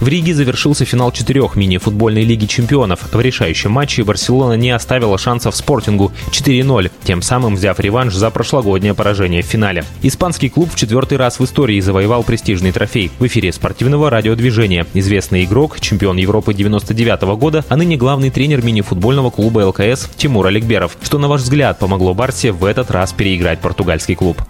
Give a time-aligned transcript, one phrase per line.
[0.00, 3.10] В Риге завершился финал четырех мини-футбольной лиги чемпионов.
[3.10, 8.92] В решающем матче Барселона не оставила шансов Спортингу 4-0, тем самым взяв реванш за прошлогоднее
[8.92, 9.84] поражение в финале.
[10.02, 13.10] Испанский клуб в четвертый раз в истории завоевал престижный трофей.
[13.18, 14.86] В эфире спортивного радиодвижения.
[14.92, 20.46] Известный игрок, чемпион Европы 99 -го года, а ныне главный тренер мини-футбольного клуба ЛКС Тимур
[20.46, 20.98] Аликберов.
[21.02, 24.42] Что, на ваш взгляд, помогло Барсе в этот раз переиграть португальский клуб?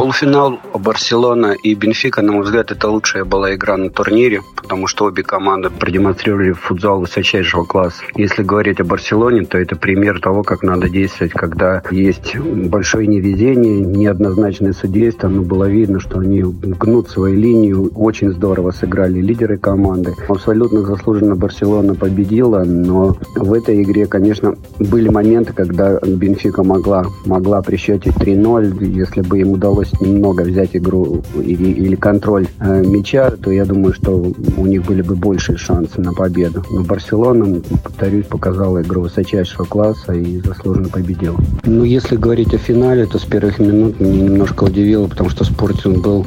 [0.00, 5.04] Полуфинал Барселона и Бенфика, на мой взгляд, это лучшая была игра на турнире, потому что
[5.04, 8.02] обе команды продемонстрировали футзал высочайшего класса.
[8.14, 13.80] Если говорить о Барселоне, то это пример того, как надо действовать, когда есть большое невезение,
[13.80, 20.14] неоднозначное судейство, но было видно, что они гнут свою линию, очень здорово сыграли лидеры команды.
[20.28, 27.60] Абсолютно заслуженно Барселона победила, но в этой игре, конечно, были моменты, когда Бенфика могла, могла
[27.60, 32.82] при счете 3-0, если бы им удалось удалось немного взять игру или, или контроль э,
[32.84, 36.64] мяча, то я думаю, что у них были бы большие шансы на победу.
[36.70, 41.38] Но Барселона, повторюсь, показала игру высочайшего класса и заслуженно победила.
[41.64, 46.02] Ну, если говорить о финале, то с первых минут меня немножко удивило, потому что Спортинг
[46.02, 46.26] был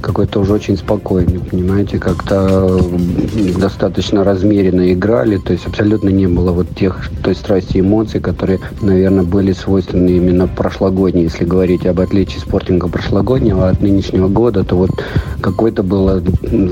[0.00, 2.80] какой-то уже очень спокойный, понимаете, как-то
[3.58, 9.24] достаточно размеренно играли, то есть абсолютно не было вот тех, той страсти эмоций, которые, наверное,
[9.24, 14.90] были свойственны именно прошлогодней, если говорить об отличии спортинга прошлогоднего от нынешнего года, то вот
[15.40, 16.22] какое-то было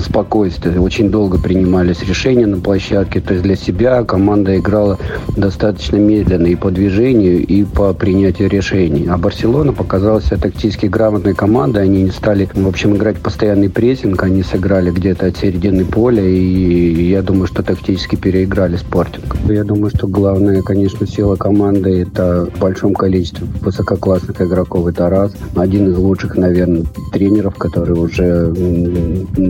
[0.00, 0.80] спокойствие.
[0.80, 3.20] Очень долго принимались решения на площадке.
[3.20, 4.98] То есть для себя команда играла
[5.36, 9.08] достаточно медленно и по движению, и по принятию решений.
[9.10, 11.82] А Барселона показалась тактически грамотной командой.
[11.82, 14.22] Они не стали, в общем, играть постоянный прессинг.
[14.22, 16.22] Они сыграли где-то от середины поля.
[16.24, 19.36] И я думаю, что тактически переиграли спортинг.
[19.48, 24.86] Я думаю, что главная, конечно, сила команды это в большом количестве высококлассных игроков.
[24.86, 25.32] Это раз.
[25.56, 28.52] Один из лучших, наверное, тренеров, который уже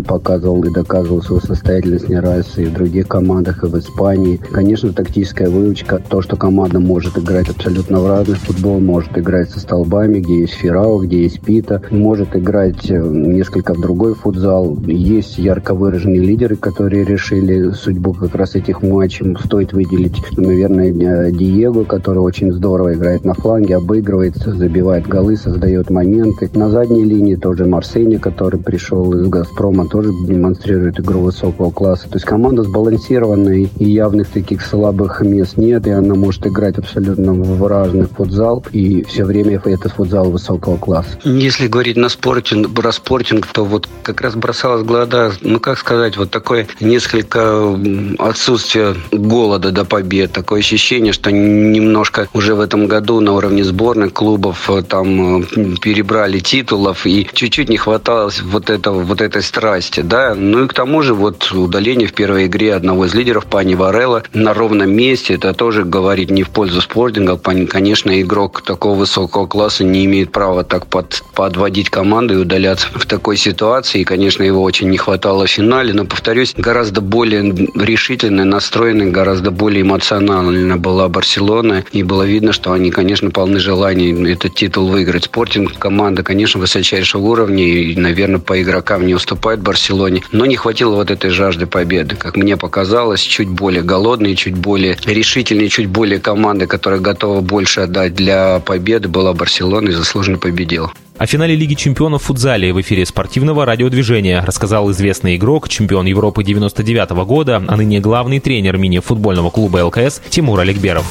[0.07, 4.37] показывал и доказывал свою состоятельность не раз и в других командах, и в Испании.
[4.37, 9.61] Конечно, тактическая выучка, то, что команда может играть абсолютно в разный футбол, может играть со
[9.61, 14.77] столбами, где есть Феррао, где есть Пита, может играть э, несколько в другой футзал.
[14.87, 19.37] Есть ярко выраженные лидеры, которые решили судьбу как раз этих матчей.
[19.45, 25.91] Стоит выделить, наверное, э, Диего, который очень здорово играет на фланге, обыгрывается, забивает голы, создает
[25.91, 26.51] моменты.
[26.55, 32.09] На задней линии тоже Марсейни, который пришел из «Газпрома», тоже демонстрирует игру высокого класса.
[32.11, 37.33] То есть команда сбалансированная, и явных таких слабых мест нет, и она может играть абсолютно
[37.33, 41.19] в разный футзал, и все время этот футзал высокого класса.
[41.25, 45.79] Если говорить на спортинг, про спортинг, то вот как раз бросалось в глаза, ну как
[45.79, 47.79] сказать, вот такое несколько
[48.19, 54.13] отсутствие голода до побед, такое ощущение, что немножко уже в этом году на уровне сборных
[54.13, 55.45] клубов э, там э,
[55.81, 60.35] перебрали титулов, и чуть-чуть не хватало вот этого, вот этой страсти, да.
[60.35, 64.23] Ну и к тому же вот удаление в первой игре одного из лидеров, Пани Варелла,
[64.33, 67.37] на ровном месте, это тоже говорит не в пользу спортинга.
[67.37, 73.07] Конечно, игрок такого высокого класса не имеет права так под, подводить команду и удаляться в
[73.07, 74.01] такой ситуации.
[74.01, 75.93] И, конечно, его очень не хватало в финале.
[75.93, 81.85] Но, повторюсь, гораздо более решительно настроенной, гораздо более эмоционально была Барселона.
[81.93, 85.25] И было видно, что они, конечно, полны желания этот титул выиграть.
[85.25, 90.23] Спортинг команда, конечно, высочайшего уровня и, наверное, по игрокам не уступает Барселоне.
[90.33, 92.17] Но не хватило вот этой жажды победы.
[92.17, 97.83] Как мне показалось, чуть более голодные, чуть более решительные, чуть более команды, которая готова больше
[97.83, 100.91] отдать для победы, была Барселона и заслуженно победила.
[101.19, 106.43] О финале Лиги чемпионов в футзале в эфире спортивного радиодвижения рассказал известный игрок, чемпион Европы
[106.43, 111.05] 99 -го года, а ныне главный тренер мини-футбольного клуба ЛКС Тимур Аликберов.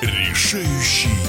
[0.00, 1.23] Решающий